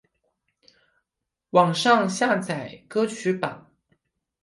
[1.51, 3.71] 网上下载歌曲榜